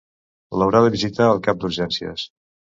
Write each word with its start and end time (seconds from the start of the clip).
L'haurà 0.61 0.81
de 0.85 0.89
visitar 0.97 1.29
el 1.35 1.45
cap 1.51 1.63
d'urgències. 1.63 2.29